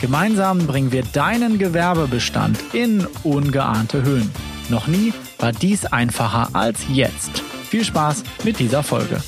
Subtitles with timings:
[0.00, 4.30] Gemeinsam bringen wir deinen Gewerbebestand in ungeahnte Höhen.
[4.70, 7.40] Noch nie war dies einfacher als jetzt.
[7.40, 9.22] Viel Spaß mit dieser Folge.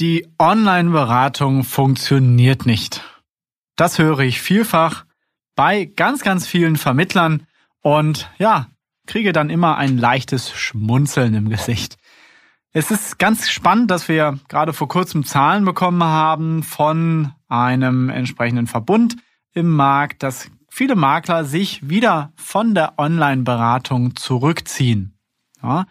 [0.00, 3.02] Die Online-Beratung funktioniert nicht.
[3.76, 5.04] Das höre ich vielfach
[5.54, 7.46] bei ganz, ganz vielen Vermittlern
[7.82, 8.68] und ja,
[9.06, 11.98] kriege dann immer ein leichtes Schmunzeln im Gesicht.
[12.72, 18.68] Es ist ganz spannend, dass wir gerade vor kurzem Zahlen bekommen haben von einem entsprechenden
[18.68, 19.16] Verbund
[19.52, 25.18] im Markt, dass viele Makler sich wieder von der Online-Beratung zurückziehen.
[25.60, 25.86] Ja.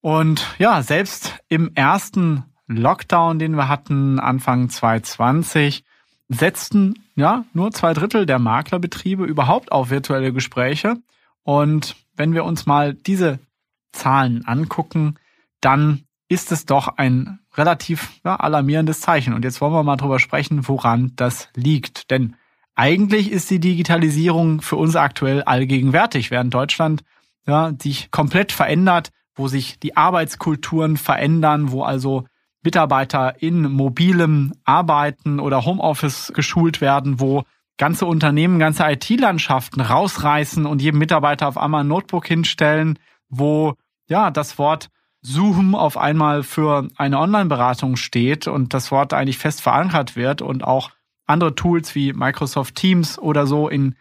[0.00, 5.84] Und ja, selbst im ersten Lockdown, den wir hatten, Anfang 2020,
[6.30, 10.96] setzten ja nur zwei Drittel der Maklerbetriebe überhaupt auf virtuelle Gespräche.
[11.42, 13.38] Und wenn wir uns mal diese
[13.92, 15.16] Zahlen angucken,
[15.60, 19.32] dann ist es doch ein relativ ja, alarmierendes Zeichen.
[19.32, 22.10] Und jetzt wollen wir mal drüber sprechen, woran das liegt.
[22.10, 22.36] Denn
[22.74, 27.02] eigentlich ist die Digitalisierung für uns aktuell allgegenwärtig, während Deutschland
[27.46, 32.26] ja, sich komplett verändert, wo sich die Arbeitskulturen verändern, wo also
[32.62, 37.44] Mitarbeiter in mobilem Arbeiten oder Homeoffice geschult werden, wo
[37.78, 42.98] ganze Unternehmen, ganze IT-Landschaften rausreißen und jedem Mitarbeiter auf einmal ein Notebook hinstellen,
[43.28, 43.74] wo
[44.08, 49.60] ja das Wort Zoom auf einmal für eine Online-Beratung steht und das Wort eigentlich fest
[49.60, 50.90] verankert wird und auch
[51.26, 53.96] andere Tools wie Microsoft Teams oder so in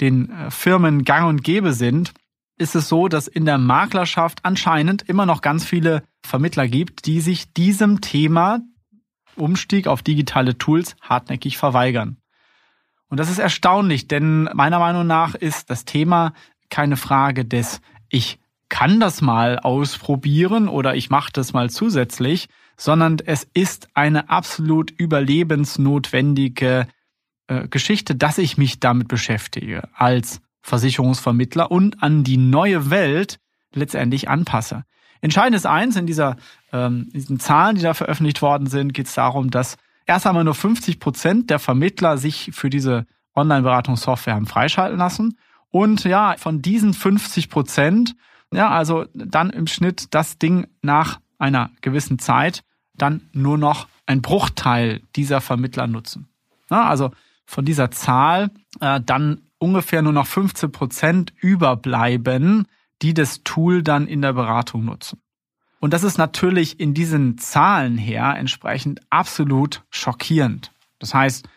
[0.00, 2.12] den äh, Firmen gang und gäbe sind,
[2.56, 7.20] ist es so, dass in der Maklerschaft anscheinend immer noch ganz viele Vermittler gibt, die
[7.20, 8.60] sich diesem Thema
[9.36, 12.18] Umstieg auf digitale Tools hartnäckig verweigern.
[13.08, 16.32] Und das ist erstaunlich, denn meiner Meinung nach ist das Thema
[16.68, 23.18] keine Frage des Ich kann das mal ausprobieren oder ich mache das mal zusätzlich, sondern
[23.24, 26.86] es ist eine absolut überlebensnotwendige
[27.48, 33.38] äh, Geschichte, dass ich mich damit beschäftige als Versicherungsvermittler und an die neue Welt
[33.72, 34.84] letztendlich anpasse.
[35.20, 36.36] Entscheidend ist eins, in dieser,
[36.72, 39.76] ähm, diesen Zahlen, die da veröffentlicht worden sind, geht es darum, dass
[40.06, 45.38] erst einmal nur 50 Prozent der Vermittler sich für diese Online-Beratungssoftware haben freischalten lassen.
[45.70, 48.14] Und ja, von diesen 50 Prozent
[48.52, 52.64] ja, also dann im Schnitt das Ding nach einer gewissen Zeit
[52.94, 56.28] dann nur noch ein Bruchteil dieser Vermittler nutzen.
[56.70, 57.10] Ja, also
[57.44, 58.50] von dieser Zahl
[58.80, 62.66] äh, dann ungefähr nur noch 15 Prozent überbleiben,
[63.02, 65.20] die das Tool dann in der Beratung nutzen.
[65.80, 70.72] Und das ist natürlich in diesen Zahlen her entsprechend absolut schockierend.
[70.98, 71.48] Das heißt,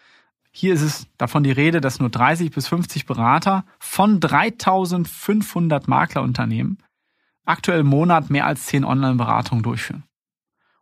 [0.51, 6.77] hier ist es davon die Rede, dass nur 30 bis 50 Berater von 3500 Maklerunternehmen
[7.45, 10.03] aktuell im Monat mehr als 10 Online-Beratungen durchführen.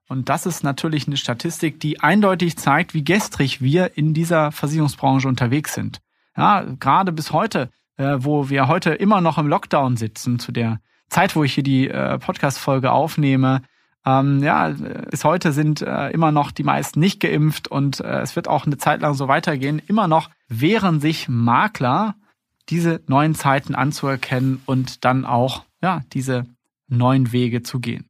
[0.08, 5.28] Und das ist natürlich eine Statistik, die eindeutig zeigt, wie gestrig wir in dieser Versicherungsbranche
[5.28, 6.02] unterwegs sind.
[6.36, 10.82] Ja, gerade bis heute, äh, wo wir heute immer noch im Lockdown sitzen, zu der
[11.10, 13.62] Zeit, wo ich hier die äh, Podcast-Folge aufnehme,
[14.10, 14.74] ähm, ja,
[15.10, 18.66] bis heute sind äh, immer noch die meisten nicht geimpft und äh, es wird auch
[18.66, 19.82] eine Zeit lang so weitergehen.
[19.88, 22.16] Immer noch wehren sich Makler,
[22.70, 26.46] diese neuen Zeiten anzuerkennen und dann auch ja diese
[26.88, 28.06] neuen Wege zu gehen.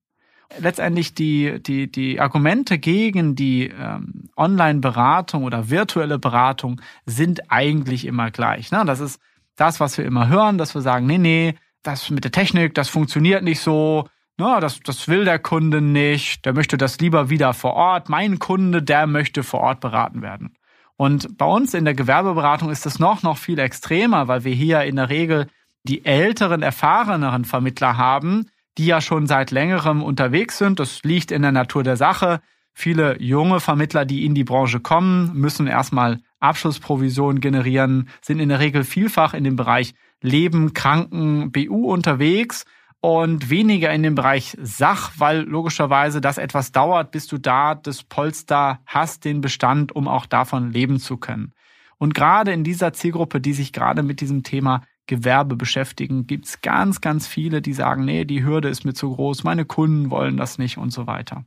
[0.58, 8.32] Letztendlich die die die Argumente gegen die ähm, Online-Beratung oder virtuelle Beratung sind eigentlich immer
[8.32, 8.72] gleich.
[8.72, 8.84] Ne?
[8.86, 9.20] Das ist
[9.56, 12.90] das, was wir immer hören, dass wir sagen, nee, nee, das mit der Technik, das
[12.90, 14.08] funktioniert nicht so
[14.40, 18.08] na, das, das will der Kunde nicht, der möchte das lieber wieder vor Ort.
[18.08, 20.56] Mein Kunde, der möchte vor Ort beraten werden.
[20.96, 24.84] Und bei uns in der Gewerbeberatung ist es noch, noch viel extremer, weil wir hier
[24.84, 25.48] in der Regel
[25.84, 28.46] die älteren, erfahreneren Vermittler haben,
[28.78, 30.80] die ja schon seit längerem unterwegs sind.
[30.80, 32.40] Das liegt in der Natur der Sache.
[32.74, 38.60] Viele junge Vermittler, die in die Branche kommen, müssen erstmal Abschlussprovisionen generieren, sind in der
[38.60, 42.64] Regel vielfach in dem Bereich Leben, Kranken, BU unterwegs
[43.02, 48.04] und weniger in dem Bereich Sach, weil logischerweise das etwas dauert, bis du da das
[48.04, 51.54] Polster hast, den Bestand, um auch davon leben zu können.
[51.98, 57.02] Und gerade in dieser Zielgruppe, die sich gerade mit diesem Thema Gewerbe beschäftigen, gibt's ganz,
[57.02, 60.58] ganz viele, die sagen, nee, die Hürde ist mir zu groß, meine Kunden wollen das
[60.58, 61.46] nicht und so weiter.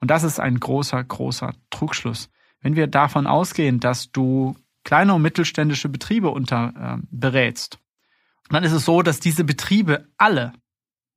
[0.00, 2.30] Und das ist ein großer, großer Trugschluss.
[2.60, 7.78] Wenn wir davon ausgehen, dass du kleine und mittelständische Betriebe unter äh, berätst,
[8.50, 10.52] dann ist es so, dass diese Betriebe alle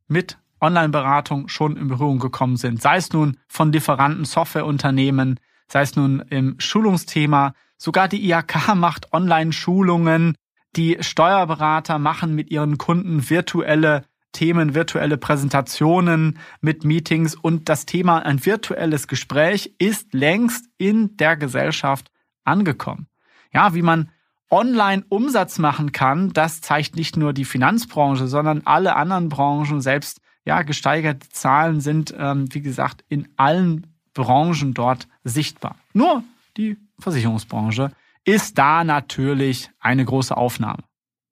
[0.07, 2.81] mit Online-Beratung schon in Berührung gekommen sind.
[2.81, 7.53] Sei es nun von Lieferanten, Softwareunternehmen, sei es nun im Schulungsthema.
[7.77, 10.35] Sogar die IHK macht Online-Schulungen.
[10.75, 18.19] Die Steuerberater machen mit ihren Kunden virtuelle Themen, virtuelle Präsentationen mit Meetings und das Thema
[18.19, 22.11] ein virtuelles Gespräch ist längst in der Gesellschaft
[22.43, 23.07] angekommen.
[23.51, 24.11] Ja, wie man
[24.49, 29.81] online Umsatz machen kann, das zeigt nicht nur die Finanzbranche, sondern alle anderen Branchen.
[29.81, 35.75] Selbst ja, gesteigerte Zahlen sind, ähm, wie gesagt, in allen Branchen dort sichtbar.
[35.93, 36.23] Nur
[36.55, 37.91] die Versicherungsbranche
[38.23, 40.83] ist da natürlich eine große Aufnahme.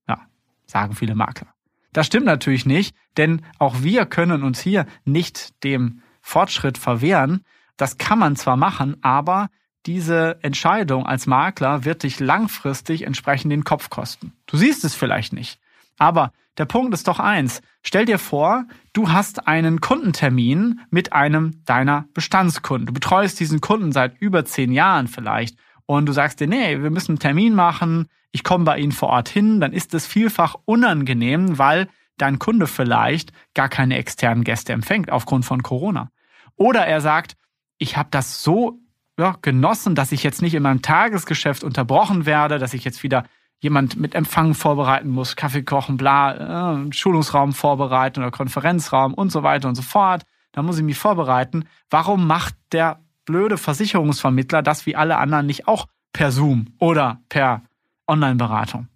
[0.08, 0.22] Ja,
[0.66, 1.48] sagen viele Makler.
[1.94, 7.46] Das stimmt natürlich nicht, denn auch wir können uns hier nicht dem Fortschritt verwehren.
[7.78, 9.50] Das kann man zwar machen, aber
[9.86, 14.34] diese Entscheidung als Makler wird dich langfristig entsprechend den Kopf kosten.
[14.48, 15.60] Du siehst es vielleicht nicht.
[15.98, 17.62] Aber der Punkt ist doch eins.
[17.84, 22.88] Stell dir vor, du hast einen Kundentermin mit einem deiner Bestandskunden.
[22.88, 26.90] Du betreust diesen Kunden seit über zehn Jahren vielleicht und du sagst dir, nee, wir
[26.90, 30.56] müssen einen Termin machen, ich komme bei Ihnen vor Ort hin, dann ist es vielfach
[30.66, 31.88] unangenehm, weil
[32.18, 36.10] dein Kunde vielleicht gar keine externen Gäste empfängt aufgrund von Corona.
[36.56, 37.36] Oder er sagt,
[37.78, 38.80] ich habe das so
[39.18, 43.26] ja, genossen, dass ich jetzt nicht in meinem Tagesgeschäft unterbrochen werde, dass ich jetzt wieder
[43.60, 49.44] jemand mit Empfang vorbereiten muss, Kaffee kochen, bla, äh, Schulungsraum vorbereiten oder Konferenzraum und so
[49.44, 50.24] weiter und so fort.
[50.52, 51.66] Da muss ich mich vorbereiten.
[51.90, 57.62] Warum macht der blöde Versicherungsvermittler das wie alle anderen nicht auch per Zoom oder per
[58.08, 58.88] Online-Beratung?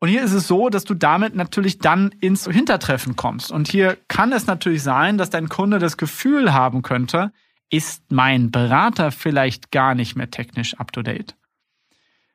[0.00, 3.52] Und hier ist es so, dass du damit natürlich dann ins Hintertreffen kommst.
[3.52, 7.32] Und hier kann es natürlich sein, dass dein Kunde das Gefühl haben könnte,
[7.72, 11.34] ist mein Berater vielleicht gar nicht mehr technisch up-to-date?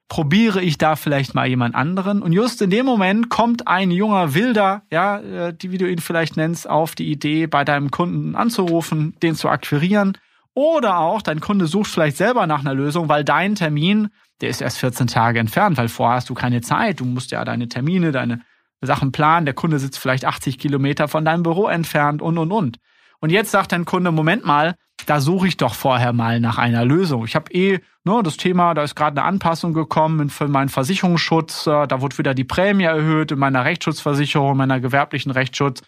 [0.09, 2.21] Probiere ich da vielleicht mal jemand anderen?
[2.21, 5.99] Und just in dem Moment kommt ein junger Wilder, ja, äh, die, wie du ihn
[5.99, 10.17] vielleicht nennst, auf die Idee, bei deinem Kunden anzurufen, den zu akquirieren.
[10.53, 14.09] Oder auch dein Kunde sucht vielleicht selber nach einer Lösung, weil dein Termin
[14.41, 16.99] der ist erst 14 Tage entfernt, weil vorher hast du keine Zeit.
[16.99, 18.41] Du musst ja deine Termine, deine
[18.81, 19.45] Sachen planen.
[19.45, 22.77] Der Kunde sitzt vielleicht 80 Kilometer von deinem Büro entfernt und, und, und.
[23.19, 24.75] Und jetzt sagt dein Kunde, Moment mal,
[25.07, 27.23] da suche ich doch vorher mal nach einer Lösung.
[27.23, 31.65] Ich habe eh ne, das Thema, da ist gerade eine Anpassung gekommen für meinen Versicherungsschutz.
[31.65, 35.81] Äh, da wird wieder die Prämie erhöht in meiner Rechtsschutzversicherung, in meiner gewerblichen Rechtsschutz.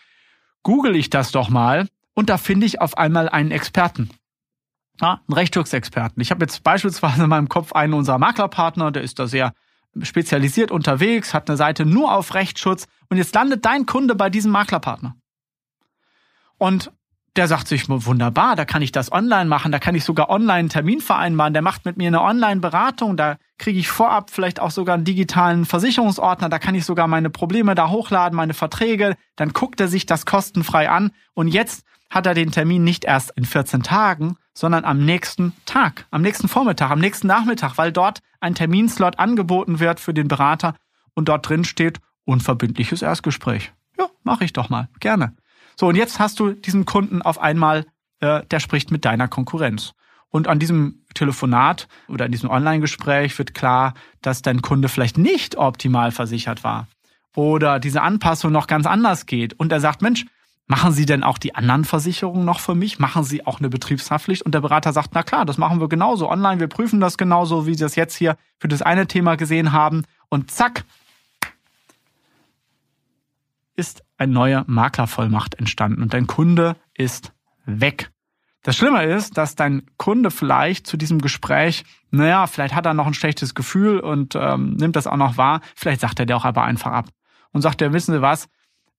[0.63, 4.09] Google ich das doch mal und da finde ich auf einmal einen Experten.
[5.01, 6.21] Ja, einen Rechtsschutzexperten.
[6.21, 9.53] Ich habe jetzt beispielsweise in meinem Kopf einen unserer Maklerpartner, der ist da sehr
[10.01, 14.51] spezialisiert unterwegs, hat eine Seite nur auf Rechtsschutz und jetzt landet dein Kunde bei diesem
[14.51, 15.15] Maklerpartner.
[16.57, 16.91] Und
[17.39, 20.59] der sagt sich, wunderbar, da kann ich das online machen, da kann ich sogar online
[20.59, 24.71] einen Termin vereinbaren, der macht mit mir eine Online-Beratung, da kriege ich vorab vielleicht auch
[24.71, 29.53] sogar einen digitalen Versicherungsordner, da kann ich sogar meine Probleme da hochladen, meine Verträge, dann
[29.53, 33.45] guckt er sich das kostenfrei an und jetzt hat er den Termin nicht erst in
[33.45, 38.53] 14 Tagen, sondern am nächsten Tag, am nächsten Vormittag, am nächsten Nachmittag, weil dort ein
[38.53, 40.75] Terminslot angeboten wird für den Berater
[41.13, 43.71] und dort drin steht unverbindliches Erstgespräch.
[43.97, 45.37] Ja, mache ich doch mal, gerne.
[45.79, 47.85] So, und jetzt hast du diesen Kunden auf einmal,
[48.19, 49.93] äh, der spricht mit deiner Konkurrenz.
[50.27, 55.55] Und an diesem Telefonat oder in diesem Online-Gespräch wird klar, dass dein Kunde vielleicht nicht
[55.55, 56.89] optimal versichert war
[57.33, 59.53] oder diese Anpassung noch ganz anders geht.
[59.53, 60.25] Und er sagt, Mensch,
[60.71, 62.99] Machen Sie denn auch die anderen Versicherungen noch für mich?
[62.99, 64.43] Machen Sie auch eine Betriebshaftpflicht?
[64.43, 66.59] Und der Berater sagt, na klar, das machen wir genauso online.
[66.59, 70.03] Wir prüfen das genauso, wie Sie das jetzt hier für das eine Thema gesehen haben.
[70.29, 70.85] Und zack,
[73.75, 77.33] ist eine neue Maklervollmacht entstanden und dein Kunde ist
[77.65, 78.11] weg.
[78.61, 83.07] Das Schlimme ist, dass dein Kunde vielleicht zu diesem Gespräch, naja, vielleicht hat er noch
[83.07, 85.61] ein schlechtes Gefühl und ähm, nimmt das auch noch wahr.
[85.75, 87.07] Vielleicht sagt er dir auch aber einfach ab
[87.51, 88.49] und sagt er, wissen Sie was,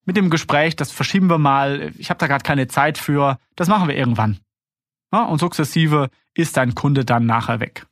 [0.06, 3.68] mit dem Gespräch, das verschieben wir mal, ich habe da gerade keine Zeit für, das
[3.68, 4.38] machen wir irgendwann.
[5.12, 7.86] Ja, und sukzessive ist dein Kunde dann nachher weg.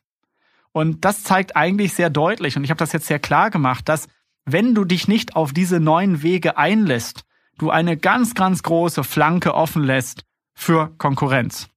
[0.73, 4.09] Und das zeigt eigentlich sehr deutlich, und ich habe das jetzt sehr klar gemacht, dass
[4.53, 7.25] wenn du dich nicht auf diese neuen Wege einlässt,
[7.59, 10.25] du eine ganz, ganz große Flanke offen lässt
[10.55, 11.69] für Konkurrenz.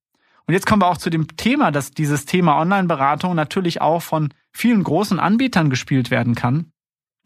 [0.48, 4.34] Und jetzt kommen wir auch zu dem Thema, dass dieses Thema Online-Beratung natürlich auch von
[4.52, 6.72] vielen großen Anbietern gespielt werden kann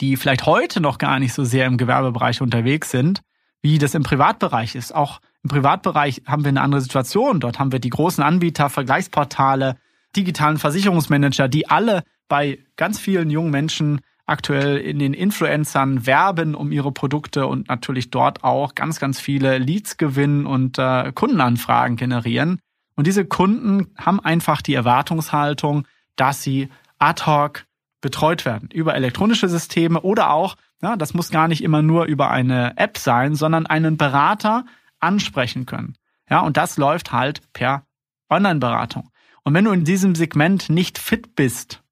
[0.02, 3.22] die vielleicht heute noch gar nicht so sehr im Gewerbebereich unterwegs sind,
[3.62, 4.94] wie das im Privatbereich ist.
[4.94, 7.40] Auch im Privatbereich haben wir eine andere Situation.
[7.40, 9.78] Dort haben wir die großen Anbieter, Vergleichsportale,
[10.16, 16.72] digitalen Versicherungsmanager, die alle bei ganz vielen jungen Menschen aktuell in den Influencern werben um
[16.72, 22.60] ihre Produkte und natürlich dort auch ganz, ganz viele Leads gewinnen und äh, Kundenanfragen generieren.
[22.96, 27.66] Und diese Kunden haben einfach die Erwartungshaltung, dass sie ad hoc
[28.02, 28.70] betreut werden.
[28.72, 32.98] Über elektronische Systeme oder auch, ja, das muss gar nicht immer nur über eine App
[32.98, 34.66] sein, sondern einen Berater
[35.00, 35.96] ansprechen können.
[36.30, 37.86] Ja, und das läuft halt per
[38.30, 39.10] Online-Beratung.
[39.44, 41.84] Und wenn du in diesem Segment nicht fit bist,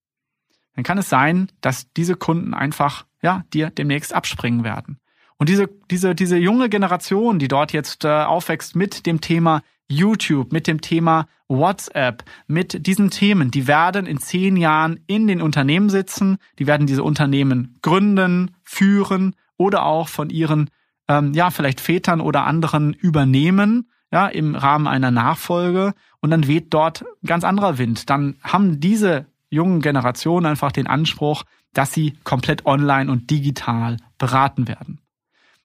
[0.76, 5.00] dann kann es sein, dass diese Kunden einfach, ja, dir demnächst abspringen werden.
[5.38, 10.52] Und diese, diese, diese junge Generation, die dort jetzt äh, aufwächst mit dem Thema YouTube,
[10.52, 15.90] mit dem Thema WhatsApp, mit diesen Themen, die werden in zehn Jahren in den Unternehmen
[15.90, 20.70] sitzen, die werden diese Unternehmen gründen, führen oder auch von ihren,
[21.08, 26.74] ähm, ja, vielleicht Vätern oder anderen übernehmen, ja, im Rahmen einer Nachfolge und dann weht
[26.74, 28.10] dort ganz anderer Wind.
[28.10, 31.44] Dann haben diese jungen Generationen einfach den Anspruch,
[31.74, 35.00] dass sie komplett online und digital beraten werden.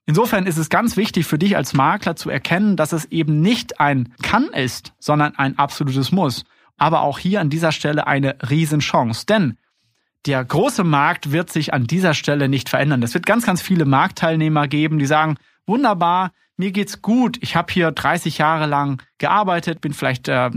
[0.05, 3.79] Insofern ist es ganz wichtig für dich als Makler zu erkennen, dass es eben nicht
[3.79, 6.45] ein Kann ist, sondern ein absolutes Muss.
[6.77, 9.27] Aber auch hier an dieser Stelle eine Riesenchance.
[9.27, 9.57] Denn
[10.25, 13.03] der große Markt wird sich an dieser Stelle nicht verändern.
[13.03, 17.71] Es wird ganz, ganz viele Marktteilnehmer geben, die sagen, wunderbar, mir geht's gut, ich habe
[17.71, 20.49] hier 30 Jahre lang gearbeitet, bin vielleicht äh,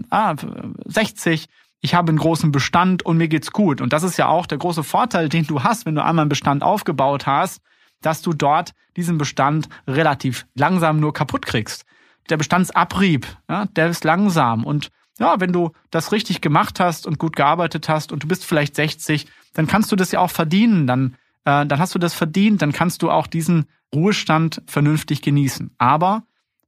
[0.86, 3.80] 60, ah, ich habe einen großen Bestand und mir geht's gut.
[3.80, 6.30] Und das ist ja auch der große Vorteil, den du hast, wenn du einmal einen
[6.30, 7.60] Bestand aufgebaut hast
[8.02, 11.84] dass du dort diesen Bestand relativ langsam nur kaputt kriegst.
[12.28, 14.64] Der Bestandsabrieb, ja, der ist langsam.
[14.64, 18.44] Und ja, wenn du das richtig gemacht hast und gut gearbeitet hast und du bist
[18.44, 20.86] vielleicht 60, dann kannst du das ja auch verdienen.
[20.86, 25.74] Dann, äh, dann hast du das verdient, dann kannst du auch diesen Ruhestand vernünftig genießen.
[25.78, 26.24] Aber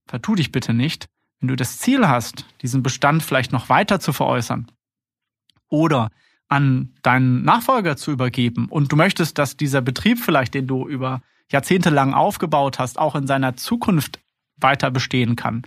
[0.07, 1.09] vertu dich bitte nicht,
[1.41, 4.71] wenn du das Ziel hast, diesen Bestand vielleicht noch weiter zu veräußern
[5.69, 6.11] oder
[6.49, 11.23] an deinen Nachfolger zu übergeben und du möchtest, dass dieser Betrieb vielleicht, den du über
[11.51, 14.21] Jahrzehnte lang aufgebaut hast, auch in seiner Zukunft
[14.57, 15.63] weiter bestehen kann,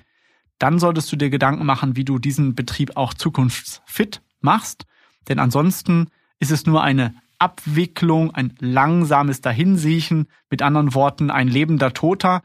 [0.60, 4.86] dann solltest du dir Gedanken machen, wie du diesen Betrieb auch zukunftsfit machst.
[5.28, 11.94] Denn ansonsten ist es nur eine Abwicklung, ein langsames Dahinsiechen, mit anderen Worten ein lebender
[11.94, 12.42] Toter,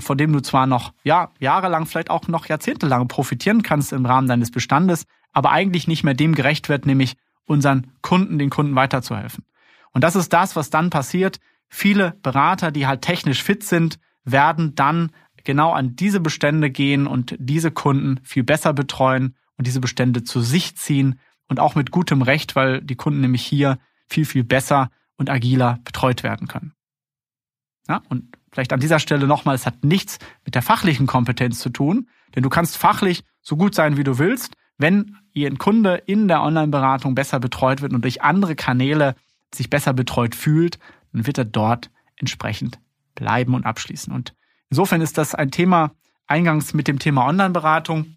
[0.00, 4.28] von dem du zwar noch ja, jahrelang, vielleicht auch noch jahrzehntelang profitieren kannst im Rahmen
[4.28, 9.44] deines Bestandes, aber eigentlich nicht mehr dem gerecht wird, nämlich unseren Kunden, den Kunden weiterzuhelfen.
[9.92, 11.38] Und das ist das, was dann passiert.
[11.68, 15.10] Viele Berater, die halt technisch fit sind, werden dann
[15.44, 20.40] genau an diese Bestände gehen und diese Kunden viel besser betreuen und diese Bestände zu
[20.40, 24.90] sich ziehen und auch mit gutem Recht, weil die Kunden nämlich hier viel, viel besser
[25.16, 26.72] und agiler betreut werden können.
[27.88, 31.68] Ja, und vielleicht an dieser Stelle nochmal, es hat nichts mit der fachlichen Kompetenz zu
[31.68, 34.54] tun, denn du kannst fachlich so gut sein, wie du willst.
[34.78, 39.16] Wenn Ihr Kunde in der Online-Beratung besser betreut wird und durch andere Kanäle
[39.54, 40.78] sich besser betreut fühlt,
[41.12, 42.78] dann wird er dort entsprechend
[43.14, 44.12] bleiben und abschließen.
[44.12, 44.34] Und
[44.70, 45.92] insofern ist das ein Thema
[46.26, 48.16] eingangs mit dem Thema Online-Beratung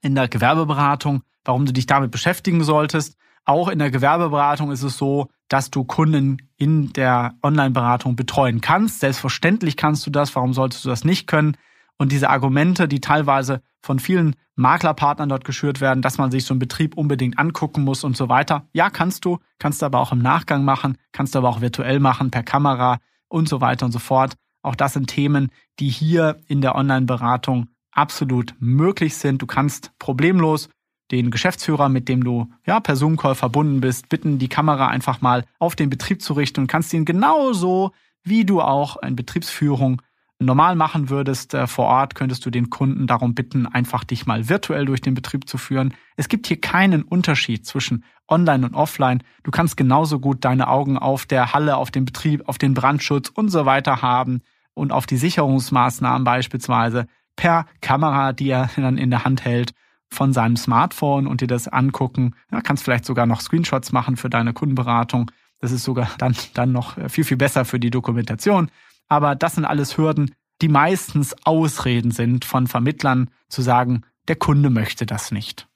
[0.00, 3.16] in der Gewerbeberatung, warum du dich damit beschäftigen solltest.
[3.44, 9.00] Auch in der Gewerbeberatung ist es so, dass du Kunden in der Online-Beratung betreuen kannst.
[9.00, 10.34] Selbstverständlich kannst du das.
[10.34, 11.56] Warum solltest du das nicht können?
[11.98, 16.54] Und diese Argumente, die teilweise von vielen Maklerpartnern dort geschürt werden, dass man sich so
[16.54, 18.66] einen Betrieb unbedingt angucken muss und so weiter.
[18.72, 22.30] Ja, kannst du, kannst aber auch im Nachgang machen, kannst du aber auch virtuell machen,
[22.30, 22.98] per Kamera
[23.28, 24.34] und so weiter und so fort.
[24.62, 29.42] Auch das sind Themen, die hier in der Online-Beratung absolut möglich sind.
[29.42, 30.68] Du kannst problemlos
[31.10, 35.44] den Geschäftsführer, mit dem du ja per Zoom-Call verbunden bist, bitten, die Kamera einfach mal
[35.58, 40.00] auf den Betrieb zu richten und kannst ihn genauso, wie du auch in Betriebsführung
[40.38, 44.48] normal machen würdest äh, vor Ort, könntest du den Kunden darum bitten, einfach dich mal
[44.48, 45.94] virtuell durch den Betrieb zu führen.
[46.16, 49.22] Es gibt hier keinen Unterschied zwischen online und offline.
[49.42, 53.28] Du kannst genauso gut deine Augen auf der Halle, auf den Betrieb, auf den Brandschutz
[53.28, 54.42] und so weiter haben
[54.74, 59.72] und auf die Sicherungsmaßnahmen beispielsweise per Kamera, die er dann in der Hand hält
[60.10, 62.34] von seinem Smartphone und dir das angucken.
[62.52, 65.30] Ja, kannst vielleicht sogar noch Screenshots machen für deine Kundenberatung.
[65.60, 68.70] Das ist sogar dann, dann noch viel, viel besser für die Dokumentation.
[69.08, 74.70] Aber das sind alles Hürden, die meistens Ausreden sind von Vermittlern zu sagen, der Kunde
[74.70, 75.68] möchte das nicht.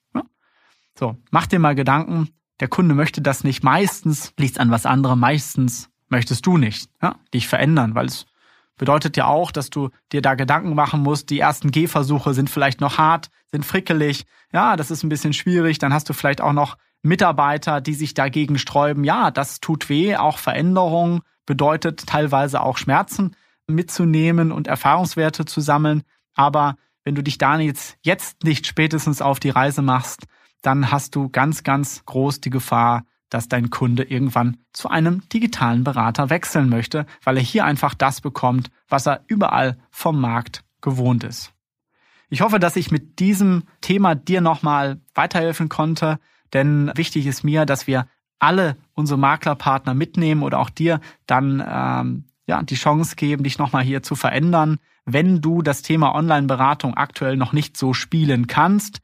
[0.98, 3.62] So, mach dir mal Gedanken, der Kunde möchte das nicht.
[3.62, 8.26] Meistens liegt an was anderem, meistens möchtest du nicht ja, dich verändern, weil es
[8.76, 11.30] bedeutet ja auch, dass du dir da Gedanken machen musst.
[11.30, 14.24] Die ersten Gehversuche sind vielleicht noch hart, sind frickelig.
[14.52, 15.78] Ja, das ist ein bisschen schwierig.
[15.78, 19.04] Dann hast du vielleicht auch noch Mitarbeiter, die sich dagegen sträuben.
[19.04, 20.16] Ja, das tut weh.
[20.16, 23.34] Auch Veränderungen bedeutet teilweise auch Schmerzen
[23.66, 26.02] mitzunehmen und Erfahrungswerte zu sammeln.
[26.34, 30.26] Aber wenn du dich da jetzt, jetzt nicht spätestens auf die Reise machst,
[30.60, 35.84] dann hast du ganz, ganz groß die Gefahr, dass dein Kunde irgendwann zu einem digitalen
[35.84, 41.24] Berater wechseln möchte, weil er hier einfach das bekommt, was er überall vom Markt gewohnt
[41.24, 41.54] ist.
[42.28, 46.18] Ich hoffe, dass ich mit diesem Thema dir nochmal weiterhelfen konnte,
[46.52, 48.06] denn wichtig ist mir, dass wir
[48.38, 53.84] alle unsere Maklerpartner mitnehmen oder auch dir dann ähm, ja, die Chance geben, dich nochmal
[53.84, 54.78] hier zu verändern.
[55.04, 59.00] Wenn du das Thema Online-Beratung aktuell noch nicht so spielen kannst,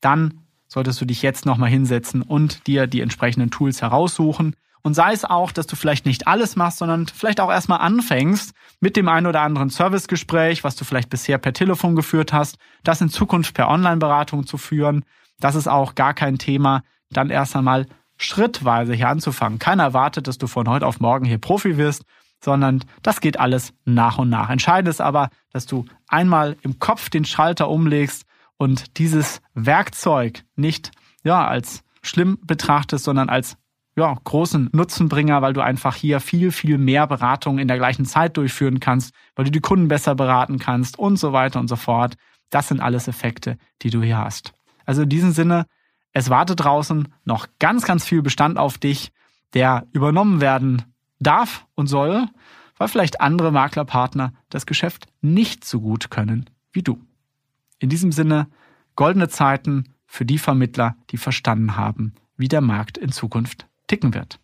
[0.00, 4.56] dann solltest du dich jetzt nochmal hinsetzen und dir die entsprechenden Tools heraussuchen.
[4.82, 8.54] Und sei es auch, dass du vielleicht nicht alles machst, sondern vielleicht auch erstmal anfängst
[8.80, 13.00] mit dem einen oder anderen Servicegespräch, was du vielleicht bisher per Telefon geführt hast, das
[13.00, 15.04] in Zukunft per Online-Beratung zu führen.
[15.40, 16.82] Das ist auch gar kein Thema.
[17.10, 17.86] Dann erst einmal
[18.16, 19.58] schrittweise hier anzufangen.
[19.58, 22.04] Keiner erwartet, dass du von heute auf morgen hier Profi wirst,
[22.42, 24.50] sondern das geht alles nach und nach.
[24.50, 28.24] Entscheidend ist aber, dass du einmal im Kopf den Schalter umlegst
[28.56, 30.90] und dieses Werkzeug nicht
[31.24, 33.56] ja als schlimm betrachtest, sondern als
[33.96, 38.36] ja, großen Nutzenbringer, weil du einfach hier viel, viel mehr Beratung in der gleichen Zeit
[38.36, 42.16] durchführen kannst, weil du die Kunden besser beraten kannst und so weiter und so fort.
[42.50, 44.52] Das sind alles Effekte, die du hier hast.
[44.84, 45.66] Also in diesem Sinne,
[46.16, 49.12] es wartet draußen noch ganz, ganz viel Bestand auf dich,
[49.52, 50.82] der übernommen werden
[51.18, 52.26] darf und soll,
[52.78, 56.98] weil vielleicht andere Maklerpartner das Geschäft nicht so gut können wie du.
[57.80, 58.46] In diesem Sinne,
[58.94, 64.40] goldene Zeiten für die Vermittler, die verstanden haben, wie der Markt in Zukunft ticken wird.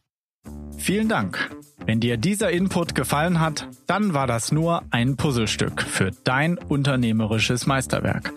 [0.76, 1.57] Vielen Dank.
[1.87, 7.67] Wenn dir dieser Input gefallen hat, dann war das nur ein Puzzlestück für dein unternehmerisches
[7.67, 8.35] Meisterwerk.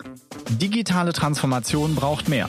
[0.48, 2.48] Digitale Transformation braucht mehr.